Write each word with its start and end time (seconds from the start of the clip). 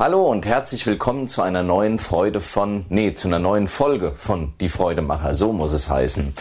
Hallo 0.00 0.30
und 0.30 0.46
herzlich 0.46 0.86
willkommen 0.86 1.28
zu 1.28 1.42
einer 1.42 1.62
neuen 1.62 1.98
Freude 1.98 2.40
von, 2.40 2.86
nee, 2.88 3.12
zu 3.12 3.28
einer 3.28 3.38
neuen 3.38 3.68
Folge 3.68 4.14
von 4.16 4.54
Die 4.58 4.70
Freudemacher, 4.70 5.34
so 5.34 5.52
muss 5.52 5.74
es 5.74 5.90
heißen. 5.90 6.32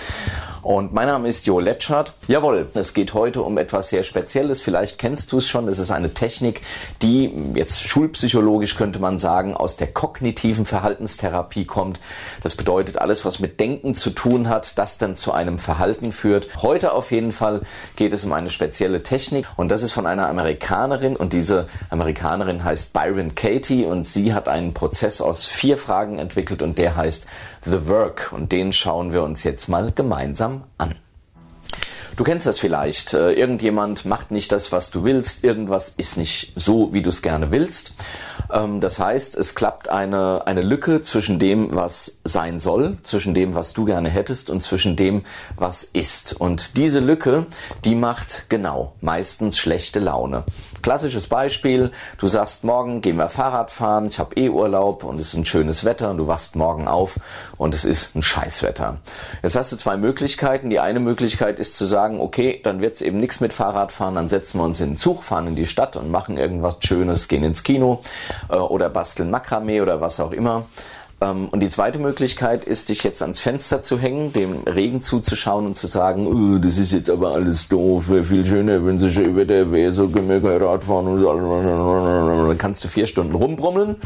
Und 0.62 0.94
mein 0.94 1.08
Name 1.08 1.28
ist 1.28 1.46
Jo 1.46 1.60
Letschert. 1.60 2.14
Jawohl, 2.28 2.70
es 2.74 2.94
geht 2.94 3.14
heute 3.14 3.44
um 3.44 3.58
etwas 3.58 3.90
sehr 3.90 4.04
Spezielles. 4.04 4.62
Vielleicht 4.62 5.00
kennst 5.00 5.32
du 5.32 5.38
es 5.38 5.48
schon. 5.48 5.68
Es 5.70 5.80
ist 5.80 5.92
eine 5.92 6.14
Technik, 6.14 6.62
die 7.02 7.32
jetzt 7.56 7.82
schulpsychologisch 7.82 8.76
könnte 8.76 9.00
man 9.00 9.20
sagen, 9.20 9.56
aus 9.56 9.78
der 9.78 9.88
kognitiven 9.88 10.66
Verhaltenstherapie 10.66 11.66
kommt. 11.66 12.02
Das 12.44 12.56
bedeutet 12.56 12.98
alles, 12.98 13.24
was 13.24 13.40
mit 13.40 13.60
Denken 13.60 13.96
zu 13.96 14.10
tun 14.10 14.50
hat, 14.50 14.78
das 14.78 14.98
dann 14.98 15.16
zu 15.16 15.32
einem 15.32 15.60
Verhalten 15.60 16.12
führt. 16.12 16.50
Heute 16.62 16.92
auf 16.92 17.12
jeden 17.12 17.32
Fall 17.32 17.62
geht 17.96 18.12
es 18.12 18.26
um 18.26 18.34
eine 18.34 18.50
spezielle 18.50 19.02
Technik 19.02 19.48
und 19.56 19.70
das 19.70 19.82
ist 19.82 19.94
von 19.94 20.06
einer 20.06 20.28
Amerikanerin 20.28 21.16
und 21.16 21.32
diese 21.32 21.68
Amerikanerin 21.90 22.64
heißt 22.64 22.92
Byron 22.92 23.36
Katie 23.36 23.86
und 23.86 24.06
sie 24.06 24.34
hat 24.34 24.50
einen 24.50 24.74
Prozess 24.74 25.22
aus 25.22 25.46
vier 25.46 25.78
Fragen 25.78 26.20
entwickelt 26.20 26.62
und 26.62 26.78
der 26.78 26.96
heißt 26.96 27.26
The 27.66 27.88
Work 27.88 28.32
und 28.34 28.52
den 28.52 28.74
schauen 28.74 29.12
wir 29.14 29.24
uns 29.24 29.44
jetzt 29.44 29.68
mal 29.70 29.92
gemeinsam 29.92 30.49
an. 30.78 30.96
Du 32.20 32.26
kennst 32.26 32.46
das 32.46 32.60
vielleicht. 32.60 33.14
Äh, 33.14 33.32
irgendjemand 33.32 34.04
macht 34.04 34.32
nicht 34.32 34.52
das, 34.52 34.74
was 34.74 34.92
du 34.92 35.06
willst. 35.06 35.44
Irgendwas 35.46 35.94
ist 35.96 36.18
nicht 36.18 36.52
so, 36.56 36.92
wie 36.92 37.02
du 37.02 37.10
es 37.10 37.22
gerne 37.22 37.50
willst. 37.52 37.94
Ähm, 38.52 38.82
das 38.82 39.00
heißt, 39.00 39.36
es 39.38 39.56
klappt 39.56 39.90
eine, 39.90 40.46
eine 40.46 40.62
Lücke 40.62 41.02
zwischen 41.02 41.40
dem, 41.40 41.76
was 41.76 42.20
sein 42.24 42.60
soll, 42.60 42.98
zwischen 43.04 43.34
dem, 43.34 43.56
was 43.56 43.74
du 43.74 43.86
gerne 43.86 44.10
hättest 44.10 44.50
und 44.50 44.62
zwischen 44.62 44.96
dem, 44.96 45.24
was 45.56 45.84
ist. 45.84 46.34
Und 46.34 46.78
diese 46.78 47.00
Lücke, 47.00 47.46
die 47.86 47.96
macht 47.96 48.50
genau 48.50 48.94
meistens 49.02 49.58
schlechte 49.58 50.00
Laune. 50.00 50.44
Klassisches 50.82 51.28
Beispiel, 51.28 51.92
du 52.18 52.28
sagst, 52.28 52.64
morgen 52.64 53.02
gehen 53.02 53.18
wir 53.18 53.30
Fahrrad 53.30 53.72
fahren, 53.72 54.08
ich 54.08 54.20
habe 54.20 54.36
eh 54.36 54.50
Urlaub 54.50 55.04
und 55.04 55.20
es 55.20 55.30
ist 55.30 55.36
ein 55.36 55.46
schönes 55.46 55.84
Wetter 55.84 56.12
und 56.12 56.18
du 56.18 56.28
wachst 56.28 56.56
morgen 56.56 56.88
auf 56.88 57.20
und 57.58 57.74
es 57.74 57.86
ist 57.86 58.16
ein 58.16 58.22
Scheißwetter. 58.22 58.98
Jetzt 59.44 59.56
hast 59.56 59.72
du 59.72 59.78
zwei 59.78 59.98
Möglichkeiten. 59.98 60.70
Die 60.70 60.80
eine 60.80 61.00
Möglichkeit 61.00 61.60
ist 61.60 61.78
zu 61.78 61.86
sagen, 61.86 62.20
okay, 62.20 62.60
dann 62.64 62.82
wird's 62.82 63.02
eben 63.02 63.20
nichts 63.20 63.40
mit 63.40 63.54
Fahrradfahren, 63.54 64.16
dann 64.16 64.30
setzen 64.30 64.60
wir 64.60 64.66
uns 64.66 64.80
in 64.80 64.92
den 64.92 64.98
Zug, 64.98 65.24
fahren 65.24 65.48
in 65.48 65.56
die 65.56 65.66
Stadt 65.66 65.96
und 65.96 66.10
machen 66.10 66.38
irgendwas 66.38 66.78
Schönes, 66.82 67.28
gehen 67.28 67.44
ins 67.44 67.64
Kino 67.64 68.02
oder 68.48 68.90
basteln 68.90 69.30
Makramee 69.30 69.82
oder 69.82 70.02
was 70.02 70.20
auch 70.20 70.32
immer. 70.32 70.66
Ähm, 71.22 71.50
und 71.50 71.60
die 71.60 71.70
zweite 71.70 72.00
Möglichkeit 72.00 72.64
ist, 72.64 72.90
dich 72.90 73.04
jetzt 73.04 73.22
ans 73.22 73.40
Fenster 73.40 73.82
zu 73.82 74.00
hängen, 74.00 74.32
dem 74.34 74.64
Regen 74.64 75.02
zuzuschauen 75.02 75.66
und 75.66 75.76
zu 75.76 75.88
sagen, 75.88 76.28
oh, 76.28 76.58
das 76.60 76.78
ist 76.78 76.92
jetzt 76.92 77.10
aber 77.10 77.34
alles 77.34 77.68
doof, 77.68 78.06
wäre 78.08 78.24
viel 78.24 78.46
schöner, 78.46 78.86
wenn 78.86 79.00
sie 79.00 79.12
schön 79.12 79.36
Wetter 79.36 79.72
wäre, 79.72 79.92
so 79.92 80.08
gemütlich 80.08 80.62
Radfahren 80.62 81.08
und 81.08 81.20
so. 81.20 81.34
Dann 81.34 82.58
kannst 82.58 82.84
du 82.84 82.88
vier 82.88 83.06
Stunden 83.06 83.36
rumbrummeln 83.36 83.98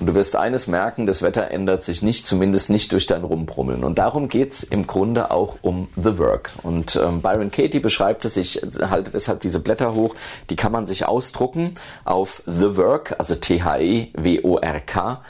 und 0.00 0.06
du 0.06 0.14
wirst 0.14 0.36
eines 0.36 0.66
merken, 0.66 1.06
das 1.06 1.22
Wetter 1.22 1.50
ändert 1.50 1.82
sich 1.82 2.02
nicht, 2.02 2.26
zumindest 2.26 2.70
nicht 2.70 2.92
durch 2.92 3.06
dein 3.06 3.22
Rumbrummeln. 3.22 3.84
Und 3.84 3.98
darum 3.98 4.28
geht's 4.28 4.62
im 4.62 4.86
Grunde 4.86 5.30
auch 5.30 5.56
um 5.62 5.88
The 5.96 6.18
Work. 6.18 6.50
Und 6.62 6.96
ähm, 6.96 7.20
Byron 7.22 7.50
Katie 7.50 7.80
beschreibt 7.80 8.24
es, 8.24 8.36
ich 8.36 8.62
halte 8.80 9.10
deshalb 9.12 9.40
diese 9.40 9.60
Blätter 9.60 9.94
hoch, 9.94 10.14
die 10.50 10.56
kann 10.56 10.72
man 10.72 10.86
sich 10.86 11.06
ausdrucken 11.06 11.74
auf 12.04 12.42
The 12.46 12.76
Work, 12.76 13.14
also 13.18 13.34
T-H-E-W-O-R-K 13.36 15.20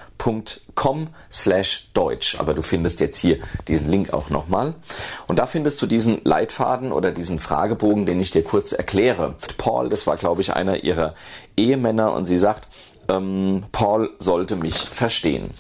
com 0.75 1.09
slash 1.31 1.91
Deutsch. 1.95 2.39
Aber 2.39 2.55
du 2.55 2.63
findest 2.63 3.01
jetzt 3.01 3.19
hier 3.19 3.39
diesen 3.69 3.91
Link 3.91 4.13
auch 4.13 4.31
nochmal. 4.31 4.75
Und 5.27 5.39
da 5.39 5.47
findest 5.47 5.81
du 5.83 5.87
diesen 5.87 6.21
Leitfaden 6.25 6.93
oder 6.93 7.13
diesen 7.13 7.39
Fragebogen, 7.39 8.07
den 8.07 8.21
ich 8.21 8.31
dir 8.31 8.43
kurz 8.43 8.73
erkläre. 8.73 9.35
Paul, 9.57 9.89
das 9.89 10.07
war 10.07 10.17
glaube 10.17 10.43
ich 10.43 10.55
einer 10.55 10.85
ihrer 10.85 11.15
Ehemänner 11.57 12.13
und 12.13 12.27
sie 12.27 12.39
sagt, 12.39 12.69
ähm, 13.09 13.65
Paul 13.73 14.11
sollte 14.19 14.57
mich 14.57 14.77
verstehen. 14.77 15.51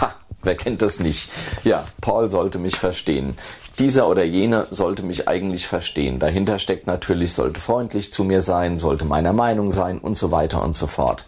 Ha, 0.00 0.14
wer 0.42 0.54
kennt 0.54 0.82
das 0.82 0.98
nicht? 1.00 1.30
Ja, 1.64 1.84
Paul 2.00 2.30
sollte 2.30 2.58
mich 2.58 2.76
verstehen. 2.76 3.36
Dieser 3.78 4.08
oder 4.08 4.24
jener 4.24 4.68
sollte 4.70 5.02
mich 5.02 5.28
eigentlich 5.28 5.66
verstehen. 5.66 6.18
Dahinter 6.18 6.58
steckt 6.58 6.86
natürlich, 6.86 7.34
sollte 7.34 7.60
freundlich 7.60 8.12
zu 8.12 8.24
mir 8.24 8.40
sein, 8.40 8.78
sollte 8.78 9.04
meiner 9.04 9.34
Meinung 9.34 9.70
sein 9.70 9.98
und 9.98 10.16
so 10.16 10.30
weiter 10.30 10.62
und 10.62 10.74
so 10.74 10.86
fort. 10.86 11.24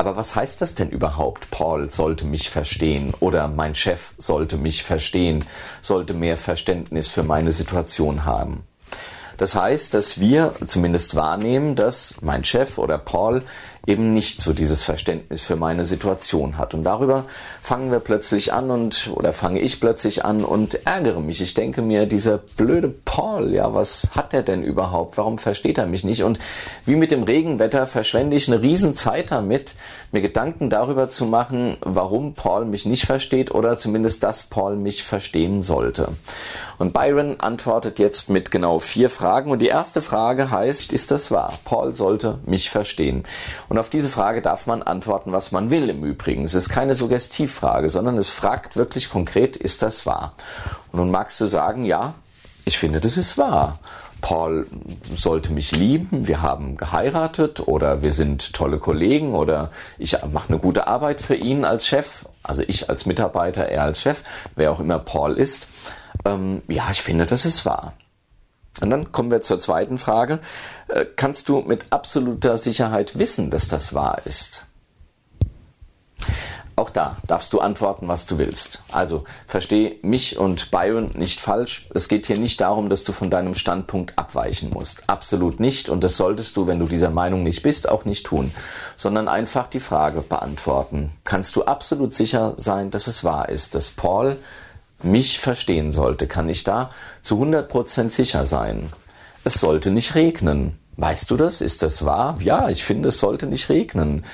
Aber 0.00 0.16
was 0.16 0.34
heißt 0.34 0.62
das 0.62 0.74
denn 0.74 0.88
überhaupt? 0.88 1.50
Paul 1.50 1.90
sollte 1.90 2.24
mich 2.24 2.48
verstehen 2.48 3.12
oder 3.20 3.48
mein 3.48 3.74
Chef 3.74 4.14
sollte 4.16 4.56
mich 4.56 4.82
verstehen, 4.82 5.44
sollte 5.82 6.14
mehr 6.14 6.38
Verständnis 6.38 7.08
für 7.08 7.22
meine 7.22 7.52
Situation 7.52 8.24
haben. 8.24 8.64
Das 9.36 9.54
heißt, 9.54 9.92
dass 9.92 10.18
wir 10.18 10.54
zumindest 10.66 11.16
wahrnehmen, 11.16 11.76
dass 11.76 12.14
mein 12.22 12.44
Chef 12.44 12.78
oder 12.78 12.96
Paul 12.96 13.42
eben 13.86 14.12
nicht 14.12 14.40
so 14.40 14.52
dieses 14.52 14.82
Verständnis 14.82 15.42
für 15.42 15.56
meine 15.56 15.84
Situation 15.84 16.58
hat. 16.58 16.74
Und 16.74 16.84
darüber 16.84 17.24
fangen 17.62 17.90
wir 17.90 18.00
plötzlich 18.00 18.52
an 18.52 18.70
und, 18.70 19.10
oder 19.14 19.32
fange 19.32 19.60
ich 19.60 19.80
plötzlich 19.80 20.24
an 20.24 20.44
und 20.44 20.86
ärgere 20.86 21.20
mich. 21.20 21.40
Ich 21.40 21.54
denke 21.54 21.82
mir, 21.82 22.06
dieser 22.06 22.38
blöde 22.38 22.88
Paul, 22.88 23.52
ja, 23.52 23.74
was 23.74 24.10
hat 24.14 24.34
er 24.34 24.42
denn 24.42 24.62
überhaupt? 24.62 25.16
Warum 25.16 25.38
versteht 25.38 25.78
er 25.78 25.86
mich 25.86 26.04
nicht? 26.04 26.22
Und 26.22 26.38
wie 26.84 26.96
mit 26.96 27.10
dem 27.10 27.22
Regenwetter 27.22 27.86
verschwende 27.86 28.36
ich 28.36 28.48
eine 28.48 28.62
Riesenzeit 28.62 29.30
damit, 29.30 29.74
mir 30.12 30.20
Gedanken 30.20 30.70
darüber 30.70 31.08
zu 31.08 31.24
machen, 31.24 31.76
warum 31.80 32.34
Paul 32.34 32.64
mich 32.64 32.84
nicht 32.84 33.06
versteht 33.06 33.50
oder 33.50 33.78
zumindest, 33.78 34.22
dass 34.22 34.42
Paul 34.42 34.76
mich 34.76 35.04
verstehen 35.04 35.62
sollte. 35.62 36.08
Und 36.78 36.94
Byron 36.94 37.40
antwortet 37.40 37.98
jetzt 37.98 38.30
mit 38.30 38.50
genau 38.50 38.78
vier 38.78 39.10
Fragen. 39.10 39.50
Und 39.50 39.60
die 39.60 39.66
erste 39.66 40.00
Frage 40.00 40.50
heißt, 40.50 40.92
ist 40.92 41.10
das 41.10 41.30
wahr? 41.30 41.52
Paul 41.64 41.92
sollte 41.94 42.38
mich 42.46 42.70
verstehen. 42.70 43.24
Und 43.70 43.78
auf 43.78 43.88
diese 43.88 44.08
Frage 44.08 44.42
darf 44.42 44.66
man 44.66 44.82
antworten, 44.82 45.30
was 45.30 45.52
man 45.52 45.70
will 45.70 45.88
im 45.90 46.02
Übrigen. 46.02 46.42
Es 46.42 46.54
ist 46.54 46.70
keine 46.70 46.96
Suggestivfrage, 46.96 47.88
sondern 47.88 48.18
es 48.18 48.28
fragt 48.28 48.76
wirklich 48.76 49.08
konkret, 49.08 49.56
ist 49.56 49.82
das 49.82 50.06
wahr? 50.06 50.34
Und 50.90 50.98
nun 50.98 51.12
magst 51.12 51.40
du 51.40 51.46
sagen, 51.46 51.84
ja, 51.84 52.14
ich 52.64 52.78
finde, 52.78 52.98
das 52.98 53.16
ist 53.16 53.38
wahr. 53.38 53.78
Paul 54.20 54.66
sollte 55.14 55.52
mich 55.52 55.70
lieben, 55.70 56.26
wir 56.26 56.42
haben 56.42 56.76
geheiratet 56.76 57.60
oder 57.68 58.02
wir 58.02 58.12
sind 58.12 58.52
tolle 58.54 58.78
Kollegen 58.78 59.36
oder 59.36 59.70
ich 59.98 60.16
mache 60.32 60.48
eine 60.48 60.58
gute 60.58 60.88
Arbeit 60.88 61.20
für 61.20 61.36
ihn 61.36 61.64
als 61.64 61.86
Chef, 61.86 62.26
also 62.42 62.62
ich 62.66 62.90
als 62.90 63.06
Mitarbeiter, 63.06 63.66
er 63.68 63.84
als 63.84 64.00
Chef, 64.00 64.24
wer 64.56 64.72
auch 64.72 64.80
immer 64.80 64.98
Paul 64.98 65.38
ist. 65.38 65.68
Ähm, 66.24 66.62
ja, 66.66 66.88
ich 66.90 67.02
finde, 67.02 67.24
das 67.24 67.46
ist 67.46 67.64
wahr. 67.64 67.92
Und 68.80 68.90
dann 68.90 69.12
kommen 69.12 69.30
wir 69.30 69.42
zur 69.42 69.58
zweiten 69.58 69.98
Frage. 69.98 70.38
Äh, 70.88 71.06
kannst 71.16 71.48
du 71.48 71.60
mit 71.60 71.86
absoluter 71.90 72.56
Sicherheit 72.56 73.18
wissen, 73.18 73.50
dass 73.50 73.68
das 73.68 73.94
wahr 73.94 74.22
ist? 74.24 74.64
Auch 76.80 76.88
da 76.88 77.18
darfst 77.26 77.52
du 77.52 77.60
antworten, 77.60 78.08
was 78.08 78.24
du 78.24 78.38
willst. 78.38 78.82
Also 78.90 79.24
versteh 79.46 79.98
mich 80.00 80.38
und 80.38 80.70
Byron 80.70 81.10
nicht 81.12 81.38
falsch. 81.38 81.90
Es 81.94 82.08
geht 82.08 82.26
hier 82.26 82.38
nicht 82.38 82.58
darum, 82.62 82.88
dass 82.88 83.04
du 83.04 83.12
von 83.12 83.28
deinem 83.28 83.54
Standpunkt 83.54 84.16
abweichen 84.16 84.70
musst. 84.70 85.02
Absolut 85.06 85.60
nicht. 85.60 85.90
Und 85.90 86.02
das 86.02 86.16
solltest 86.16 86.56
du, 86.56 86.66
wenn 86.66 86.78
du 86.78 86.86
dieser 86.86 87.10
Meinung 87.10 87.42
nicht 87.42 87.62
bist, 87.62 87.86
auch 87.86 88.06
nicht 88.06 88.24
tun. 88.24 88.50
Sondern 88.96 89.28
einfach 89.28 89.66
die 89.66 89.78
Frage 89.78 90.22
beantworten. 90.22 91.12
Kannst 91.24 91.54
du 91.54 91.64
absolut 91.64 92.14
sicher 92.14 92.54
sein, 92.56 92.90
dass 92.90 93.08
es 93.08 93.24
wahr 93.24 93.50
ist, 93.50 93.74
dass 93.74 93.90
Paul 93.90 94.38
mich 95.04 95.38
verstehen 95.38 95.92
sollte, 95.92 96.26
kann 96.26 96.48
ich 96.48 96.64
da 96.64 96.90
zu 97.22 97.42
100% 97.42 98.10
sicher 98.10 98.46
sein. 98.46 98.92
Es 99.44 99.54
sollte 99.54 99.90
nicht 99.90 100.14
regnen. 100.14 100.78
Weißt 100.96 101.30
du 101.30 101.36
das? 101.38 101.62
Ist 101.62 101.82
das 101.82 102.04
wahr? 102.04 102.38
Ja, 102.42 102.68
ich 102.68 102.84
finde, 102.84 103.08
es 103.08 103.18
sollte 103.18 103.46
nicht 103.46 103.70
regnen. 103.70 104.24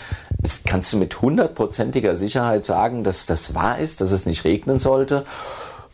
Kannst 0.65 0.93
du 0.93 0.97
mit 0.97 1.22
hundertprozentiger 1.22 2.16
Sicherheit 2.16 2.65
sagen, 2.65 3.04
dass 3.04 3.27
das 3.27 3.54
wahr 3.54 3.78
ist, 3.78 4.00
dass 4.00 4.10
es 4.10 4.27
nicht 4.27 4.44
regnen 4.44 4.80
sollte? 4.80 5.24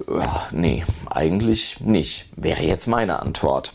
Ja, 0.08 0.46
nee, 0.50 0.84
eigentlich 1.10 1.80
nicht. 1.80 2.26
Wäre 2.36 2.62
jetzt 2.62 2.86
meine 2.86 3.20
Antwort. 3.20 3.74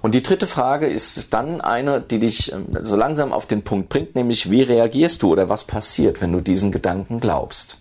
Und 0.00 0.14
die 0.14 0.22
dritte 0.22 0.48
Frage 0.48 0.86
ist 0.86 1.32
dann 1.32 1.60
eine, 1.60 2.00
die 2.00 2.18
dich 2.18 2.52
ähm, 2.52 2.76
so 2.82 2.96
langsam 2.96 3.32
auf 3.32 3.46
den 3.46 3.62
Punkt 3.62 3.88
bringt, 3.88 4.16
nämlich 4.16 4.50
wie 4.50 4.62
reagierst 4.62 5.22
du 5.22 5.30
oder 5.30 5.48
was 5.48 5.64
passiert, 5.64 6.20
wenn 6.20 6.32
du 6.32 6.40
diesen 6.40 6.72
Gedanken 6.72 7.20
glaubst? 7.20 7.78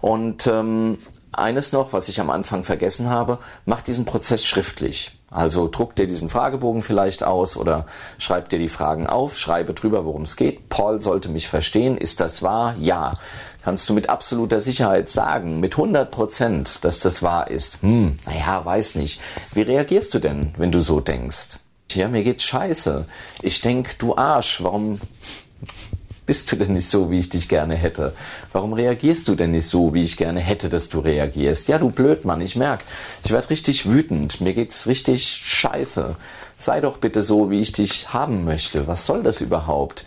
Und 0.00 0.46
ähm, 0.48 0.98
eines 1.32 1.72
noch, 1.72 1.92
was 1.92 2.08
ich 2.08 2.20
am 2.20 2.30
Anfang 2.30 2.64
vergessen 2.64 3.08
habe, 3.08 3.38
mach 3.64 3.82
diesen 3.82 4.04
Prozess 4.04 4.44
schriftlich. 4.44 5.16
Also 5.30 5.68
druck 5.68 5.94
dir 5.94 6.08
diesen 6.08 6.28
Fragebogen 6.28 6.82
vielleicht 6.82 7.22
aus 7.22 7.56
oder 7.56 7.86
schreib 8.18 8.48
dir 8.48 8.58
die 8.58 8.68
Fragen 8.68 9.06
auf, 9.06 9.38
schreibe 9.38 9.74
drüber, 9.74 10.04
worum 10.04 10.22
es 10.22 10.36
geht. 10.36 10.68
Paul 10.68 11.00
sollte 11.00 11.28
mich 11.28 11.48
verstehen. 11.48 11.96
Ist 11.96 12.18
das 12.20 12.42
wahr? 12.42 12.74
Ja. 12.78 13.14
Kannst 13.62 13.88
du 13.88 13.94
mit 13.94 14.08
absoluter 14.08 14.58
Sicherheit 14.58 15.10
sagen, 15.10 15.60
mit 15.60 15.74
100 15.74 16.10
Prozent, 16.10 16.84
dass 16.84 16.98
das 17.00 17.22
wahr 17.22 17.50
ist? 17.50 17.82
Hm, 17.82 18.18
naja, 18.26 18.64
weiß 18.64 18.96
nicht. 18.96 19.20
Wie 19.52 19.62
reagierst 19.62 20.14
du 20.14 20.18
denn, 20.18 20.54
wenn 20.56 20.72
du 20.72 20.80
so 20.80 21.00
denkst? 21.00 21.58
Ja, 21.92 22.08
mir 22.08 22.24
geht's 22.24 22.44
scheiße. 22.44 23.06
Ich 23.42 23.60
denk, 23.60 23.98
du 23.98 24.16
Arsch, 24.16 24.62
warum 24.62 25.00
bist 26.30 26.52
du 26.52 26.54
denn 26.54 26.74
nicht 26.74 26.88
so, 26.88 27.10
wie 27.10 27.18
ich 27.18 27.28
dich 27.28 27.48
gerne 27.48 27.74
hätte? 27.74 28.12
Warum 28.52 28.72
reagierst 28.72 29.26
du 29.26 29.34
denn 29.34 29.50
nicht 29.50 29.66
so, 29.66 29.94
wie 29.94 30.04
ich 30.04 30.16
gerne 30.16 30.38
hätte, 30.38 30.68
dass 30.68 30.88
du 30.88 31.00
reagierst? 31.00 31.66
Ja, 31.66 31.76
du 31.76 31.90
Blödmann, 31.90 32.40
ich 32.40 32.54
merk, 32.54 32.82
ich 33.24 33.32
werde 33.32 33.50
richtig 33.50 33.90
wütend, 33.90 34.40
mir 34.40 34.54
geht's 34.54 34.86
richtig 34.86 35.26
scheiße. 35.26 36.14
Sei 36.56 36.80
doch 36.80 36.98
bitte 36.98 37.24
so, 37.24 37.50
wie 37.50 37.58
ich 37.58 37.72
dich 37.72 38.12
haben 38.12 38.44
möchte. 38.44 38.86
Was 38.86 39.06
soll 39.06 39.24
das 39.24 39.40
überhaupt? 39.40 40.04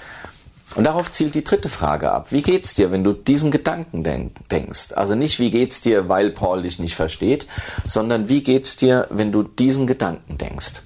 Und 0.76 0.86
darauf 0.86 1.12
zielt 1.12 1.36
die 1.36 1.44
dritte 1.44 1.68
Frage 1.68 2.14
ab. 2.14 2.28
Wie 2.30 2.42
geht's 2.42 2.74
dir, 2.74 2.90
wenn 2.90 3.04
du 3.04 3.12
diesen 3.12 3.52
Gedanken 3.52 4.06
denk 4.06 4.48
denkst? 4.48 4.94
Also 4.94 5.16
nicht, 5.16 5.40
wie 5.40 5.52
geht's 5.52 5.82
dir, 5.82 6.08
weil 6.08 6.30
Paul 6.30 6.64
dich 6.64 6.80
nicht 6.80 6.96
versteht, 6.96 7.48
sondern 7.86 8.30
wie 8.30 8.44
geht's 8.44 8.78
dir, 8.78 9.08
wenn 9.10 9.34
du 9.34 9.44
diesen 9.44 9.88
Gedanken 9.88 10.38
denkst? 10.38 10.84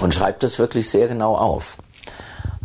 Und 0.00 0.14
schreib 0.14 0.40
das 0.40 0.58
wirklich 0.58 0.90
sehr 0.90 1.06
genau 1.06 1.36
auf. 1.36 1.76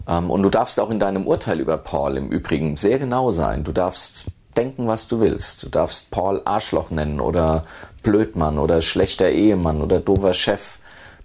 Ähm, 0.10 0.32
und 0.32 0.44
du 0.44 0.50
darfst 0.50 0.80
auch 0.80 0.90
in 0.90 1.00
deinem 1.00 1.28
Urteil 1.28 1.60
über 1.60 1.78
Paul 1.78 2.18
im 2.18 2.30
Übrigen 2.30 2.76
sehr 2.76 3.00
genau 3.00 3.32
sein. 3.32 3.64
Du 3.64 3.72
darfst 3.72 4.26
denken, 4.58 4.88
was 4.88 5.08
du 5.08 5.22
willst. 5.22 5.64
Du 5.64 5.70
darfst 5.70 6.12
Paul 6.12 6.42
Arschloch 6.44 6.90
nennen 6.90 7.22
oder 7.22 7.66
Blödmann 8.02 8.58
oder 8.58 8.82
schlechter 8.82 9.30
Ehemann 9.30 9.82
oder 9.82 10.00
dover 10.00 10.34
Chef. 10.34 10.80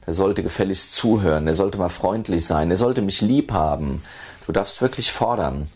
Der 0.06 0.12
sollte 0.12 0.42
gefälligst 0.42 0.94
zuhören, 0.94 1.46
er 1.46 1.54
sollte 1.54 1.78
mal 1.78 1.88
freundlich 1.88 2.44
sein, 2.44 2.70
er 2.70 2.76
sollte 2.76 3.00
mich 3.00 3.22
lieb 3.22 3.52
haben. 3.52 4.02
Du 4.46 4.52
darfst 4.52 4.82
wirklich 4.82 5.10
fordern. 5.10 5.70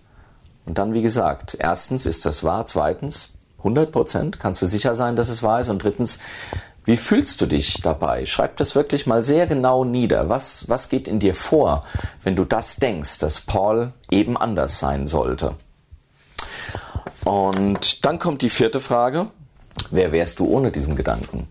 Und 0.67 0.77
dann, 0.77 0.93
wie 0.93 1.01
gesagt, 1.01 1.57
erstens, 1.59 2.05
ist 2.05 2.27
das 2.27 2.45
wahr? 2.45 2.67
Zweitens, 2.67 3.31
100 3.59 3.91
Prozent, 3.91 4.39
kannst 4.39 4.61
du 4.61 4.67
sicher 4.67 4.95
sein, 4.95 5.17
dass 5.17 5.31
es 5.31 5.43
wahr 5.43 5.61
ist? 5.61 5.71
Und 5.71 5.83
drittens, 5.83 6.19
wie 6.89 6.97
fühlst 6.97 7.43
du 7.43 7.45
dich 7.45 7.83
dabei? 7.83 8.25
Schreib 8.25 8.57
das 8.57 8.75
wirklich 8.75 9.07
mal 9.07 9.23
sehr 9.23 9.47
genau 9.47 9.85
nieder. 9.85 10.31
Was, 10.31 10.71
was 10.71 10.89
geht 10.89 11.07
in 11.07 11.19
dir 11.19 11.35
vor, 11.35 11.85
wenn 12.25 12.35
du 12.35 12.47
das 12.47 12.77
denkst, 12.77 13.19
dass 13.19 13.43
Paul 13.43 13.93
eben 14.11 14.39
anders 14.39 14.79
sein 14.79 15.07
sollte? 15.07 15.57
Und 17.27 18.07
dann 18.07 18.19
kommt 18.19 18.41
die 18.41 18.49
vierte 18.49 18.81
Frage. 18.81 19.27
Wer 19.91 20.13
wärst 20.13 20.39
du 20.39 20.47
ohne 20.47 20.73
diesen 20.73 20.97
Gedanken? 20.97 21.47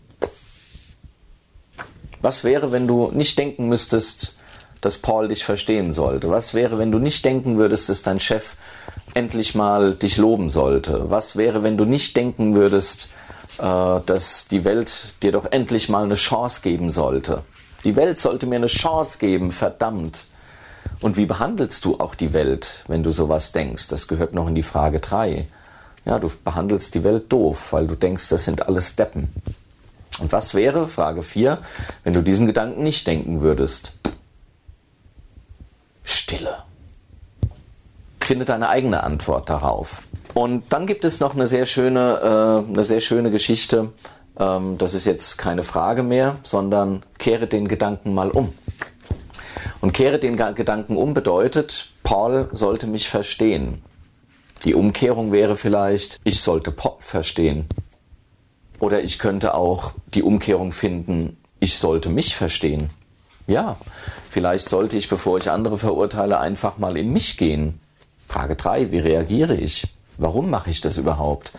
Was 2.19 2.43
wäre, 2.43 2.71
wenn 2.71 2.87
du 2.87 3.11
nicht 3.11 3.37
denken 3.37 3.69
müsstest, 3.69 4.35
dass 4.81 4.97
Paul 4.97 5.27
dich 5.27 5.43
verstehen 5.43 5.93
sollte? 5.93 6.31
Was 6.31 6.55
wäre, 6.55 6.79
wenn 6.79 6.91
du 6.91 6.97
nicht 6.97 7.23
denken 7.23 7.59
würdest, 7.59 7.89
dass 7.89 8.01
dein 8.01 8.19
Chef 8.19 8.55
endlich 9.13 9.53
mal 9.53 9.93
dich 9.93 10.17
loben 10.17 10.49
sollte? 10.49 11.11
Was 11.11 11.35
wäre, 11.35 11.61
wenn 11.61 11.77
du 11.77 11.85
nicht 11.85 12.17
denken 12.17 12.55
würdest, 12.55 13.09
dass 13.57 14.47
die 14.47 14.63
Welt 14.63 15.15
dir 15.21 15.31
doch 15.31 15.51
endlich 15.51 15.89
mal 15.89 16.03
eine 16.03 16.15
Chance 16.15 16.61
geben 16.61 16.91
sollte? 16.91 17.43
Die 17.83 17.95
Welt 17.95 18.19
sollte 18.19 18.45
mir 18.45 18.55
eine 18.55 18.67
Chance 18.67 19.17
geben, 19.17 19.51
verdammt. 19.51 20.25
Und 20.99 21.17
wie 21.17 21.25
behandelst 21.25 21.85
du 21.85 21.99
auch 21.99 22.15
die 22.15 22.33
Welt, 22.33 22.83
wenn 22.87 23.03
du 23.03 23.11
sowas 23.11 23.51
denkst? 23.51 23.87
Das 23.87 24.07
gehört 24.07 24.33
noch 24.33 24.47
in 24.47 24.55
die 24.55 24.63
Frage 24.63 24.99
3. 24.99 25.47
Ja, 26.05 26.19
du 26.19 26.31
behandelst 26.43 26.95
die 26.95 27.03
Welt 27.03 27.31
doof, 27.31 27.73
weil 27.73 27.87
du 27.87 27.95
denkst, 27.95 28.29
das 28.29 28.45
sind 28.45 28.67
alles 28.67 28.95
Deppen. 28.95 29.29
Und 30.19 30.31
was 30.31 30.55
wäre, 30.55 30.87
Frage 30.87 31.21
4, 31.21 31.59
wenn 32.03 32.13
du 32.13 32.23
diesen 32.23 32.47
Gedanken 32.47 32.83
nicht 32.83 33.05
denken 33.05 33.41
würdest? 33.41 33.91
Stille. 36.03 36.63
Finde 38.19 38.45
deine 38.45 38.69
eigene 38.69 39.03
Antwort 39.03 39.49
darauf. 39.49 40.01
Und 40.37 40.65
dann 40.69 40.85
gibt 40.85 41.03
es 41.03 41.19
noch 41.19 41.33
eine 41.33 41.47
sehr 41.47 41.65
schöne, 41.65 42.63
äh, 42.69 42.71
eine 42.71 42.83
sehr 42.83 42.99
schöne 42.99 43.31
Geschichte. 43.31 43.91
Ähm, 44.39 44.77
das 44.77 44.93
ist 44.93 45.07
jetzt 45.07 45.39
keine 45.39 45.63
Frage 45.63 46.03
mehr, 46.03 46.37
sondern 46.43 47.01
kehre 47.17 47.47
den 47.47 47.67
Gedanken 47.67 48.13
mal 48.13 48.29
um. 48.29 48.53
Und 49.81 49.93
kehre 49.93 50.19
den 50.19 50.37
Gedanken 50.37 50.95
um 50.95 51.15
bedeutet, 51.15 51.89
Paul 52.03 52.49
sollte 52.51 52.85
mich 52.85 53.09
verstehen. 53.09 53.81
Die 54.63 54.75
Umkehrung 54.75 55.31
wäre 55.31 55.57
vielleicht, 55.57 56.19
ich 56.23 56.39
sollte 56.41 56.71
Paul 56.71 56.97
verstehen. 56.99 57.65
Oder 58.79 59.01
ich 59.01 59.17
könnte 59.17 59.55
auch 59.55 59.93
die 60.13 60.21
Umkehrung 60.21 60.71
finden, 60.71 61.37
ich 61.59 61.79
sollte 61.79 62.09
mich 62.09 62.35
verstehen. 62.35 62.91
Ja, 63.47 63.77
vielleicht 64.29 64.69
sollte 64.69 64.97
ich, 64.97 65.09
bevor 65.09 65.39
ich 65.39 65.49
andere 65.49 65.79
verurteile, 65.79 66.39
einfach 66.39 66.77
mal 66.77 66.95
in 66.95 67.11
mich 67.11 67.37
gehen. 67.37 67.79
Frage 68.27 68.55
3, 68.55 68.91
wie 68.91 68.99
reagiere 68.99 69.55
ich? 69.55 69.96
Warum 70.17 70.49
mache 70.49 70.69
ich 70.69 70.81
das 70.81 70.97
überhaupt? 70.97 71.51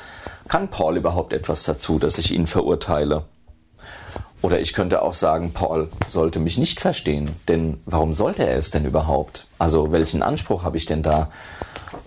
Kann 0.49 0.69
Paul 0.69 0.97
überhaupt 0.97 1.33
etwas 1.33 1.63
dazu, 1.65 1.99
dass 1.99 2.19
ich 2.19 2.33
ihn 2.33 2.47
verurteile? 2.47 3.25
Oder 4.41 4.61
ich 4.61 4.73
könnte 4.73 5.03
auch 5.03 5.15
sagen, 5.15 5.53
Paul 5.53 5.91
sollte 6.09 6.39
mich 6.39 6.59
nicht 6.59 6.81
verstehen, 6.81 7.35
denn 7.49 7.81
warum 7.87 8.13
sollte 8.15 8.47
er 8.47 8.57
es 8.57 8.71
denn 8.71 8.85
überhaupt? 8.85 9.47
Also 9.59 9.91
welchen 9.91 10.23
Anspruch 10.23 10.63
habe 10.63 10.77
ich 10.77 10.87
denn 10.87 11.03
da 11.03 11.31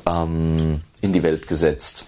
ähm, 0.05 0.81
in 1.01 1.11
die 1.11 1.23
Welt 1.23 1.47
gesetzt? 1.47 2.05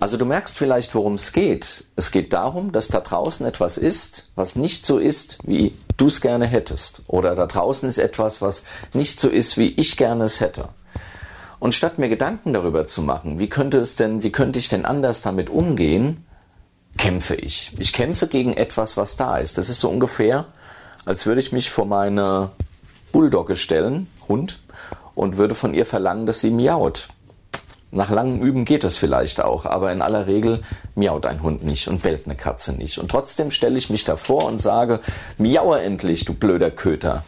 Also 0.00 0.16
du 0.16 0.24
merkst 0.24 0.56
vielleicht, 0.56 0.94
worum 0.94 1.14
es 1.14 1.32
geht. 1.32 1.84
Es 1.94 2.10
geht 2.10 2.32
darum, 2.32 2.72
dass 2.72 2.88
da 2.88 3.00
draußen 3.00 3.46
etwas 3.46 3.76
ist, 3.78 4.30
was 4.34 4.56
nicht 4.56 4.86
so 4.86 4.98
ist, 4.98 5.38
wie 5.44 5.76
du 5.96 6.06
es 6.06 6.20
gerne 6.20 6.46
hättest. 6.46 7.02
Oder 7.06 7.36
da 7.36 7.46
draußen 7.46 7.88
ist 7.88 7.98
etwas, 7.98 8.40
was 8.40 8.64
nicht 8.94 9.20
so 9.20 9.28
ist, 9.28 9.58
wie 9.58 9.68
ich 9.68 9.98
gerne 9.98 10.24
es 10.24 10.40
hätte. 10.40 10.70
Und 11.60 11.74
statt 11.74 11.98
mir 11.98 12.08
Gedanken 12.08 12.54
darüber 12.54 12.86
zu 12.86 13.02
machen, 13.02 13.38
wie 13.38 13.48
könnte 13.48 13.78
es 13.78 13.94
denn, 13.94 14.22
wie 14.22 14.32
könnte 14.32 14.58
ich 14.58 14.70
denn 14.70 14.86
anders 14.86 15.20
damit 15.20 15.50
umgehen, 15.50 16.24
kämpfe 16.96 17.34
ich. 17.34 17.72
Ich 17.78 17.92
kämpfe 17.92 18.26
gegen 18.26 18.54
etwas, 18.54 18.96
was 18.96 19.16
da 19.16 19.36
ist. 19.36 19.58
Das 19.58 19.68
ist 19.68 19.80
so 19.80 19.90
ungefähr, 19.90 20.46
als 21.04 21.26
würde 21.26 21.40
ich 21.40 21.52
mich 21.52 21.70
vor 21.70 21.84
meine 21.84 22.50
Bulldogge 23.12 23.56
stellen, 23.56 24.08
Hund, 24.26 24.58
und 25.14 25.36
würde 25.36 25.54
von 25.54 25.74
ihr 25.74 25.84
verlangen, 25.84 26.26
dass 26.26 26.40
sie 26.40 26.50
miaut. 26.50 27.08
Nach 27.90 28.08
langem 28.08 28.40
Üben 28.40 28.64
geht 28.64 28.84
es 28.84 28.96
vielleicht 28.96 29.42
auch, 29.42 29.66
aber 29.66 29.92
in 29.92 30.00
aller 30.00 30.26
Regel 30.26 30.62
miaut 30.94 31.26
ein 31.26 31.42
Hund 31.42 31.64
nicht 31.64 31.88
und 31.88 32.02
bellt 32.02 32.24
eine 32.24 32.36
Katze 32.36 32.72
nicht. 32.72 32.98
Und 32.98 33.10
trotzdem 33.10 33.50
stelle 33.50 33.76
ich 33.76 33.90
mich 33.90 34.04
davor 34.04 34.44
und 34.46 34.62
sage, 34.62 35.00
miaue 35.38 35.80
endlich, 35.80 36.24
du 36.24 36.32
blöder 36.32 36.70
Köter. 36.70 37.24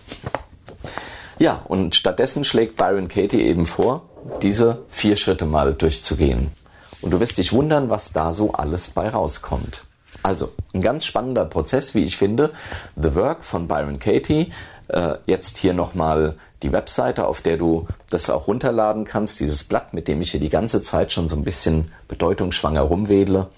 Ja, 1.38 1.62
und 1.66 1.96
stattdessen 1.96 2.44
schlägt 2.44 2.76
Byron 2.76 3.08
Katie 3.08 3.42
eben 3.42 3.66
vor, 3.66 4.08
diese 4.40 4.84
vier 4.88 5.16
Schritte 5.16 5.44
mal 5.44 5.74
durchzugehen. 5.74 6.52
Und 7.00 7.10
du 7.10 7.20
wirst 7.20 7.38
dich 7.38 7.52
wundern, 7.52 7.90
was 7.90 8.12
da 8.12 8.32
so 8.32 8.52
alles 8.52 8.88
bei 8.88 9.08
rauskommt. 9.08 9.84
Also, 10.22 10.52
ein 10.72 10.80
ganz 10.80 11.04
spannender 11.04 11.44
Prozess, 11.44 11.94
wie 11.94 12.04
ich 12.04 12.16
finde. 12.16 12.52
The 12.96 13.14
Work 13.14 13.44
von 13.44 13.66
Byron 13.66 13.98
Katie. 13.98 14.52
Äh, 14.88 15.14
jetzt 15.26 15.58
hier 15.58 15.74
nochmal 15.74 16.36
die 16.62 16.72
Webseite, 16.72 17.26
auf 17.26 17.40
der 17.40 17.56
du 17.56 17.88
das 18.10 18.30
auch 18.30 18.46
runterladen 18.46 19.04
kannst, 19.04 19.40
dieses 19.40 19.64
Blatt, 19.64 19.94
mit 19.94 20.06
dem 20.06 20.20
ich 20.20 20.30
hier 20.30 20.40
die 20.40 20.48
ganze 20.48 20.82
Zeit 20.82 21.10
schon 21.10 21.28
so 21.28 21.34
ein 21.34 21.42
bisschen 21.42 21.90
bedeutungsschwanger 22.06 22.82
rumwedle. 22.82 23.48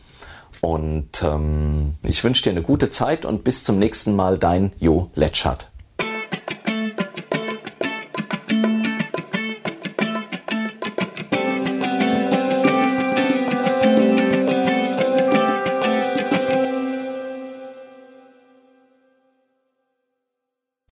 Und 0.62 1.22
ähm, 1.22 1.96
ich 2.02 2.24
wünsche 2.24 2.44
dir 2.44 2.50
eine 2.50 2.62
gute 2.62 2.88
Zeit 2.88 3.26
und 3.26 3.44
bis 3.44 3.64
zum 3.64 3.78
nächsten 3.78 4.16
Mal, 4.16 4.38
dein 4.38 4.72
Jo 4.78 5.10
Letschert. 5.14 5.68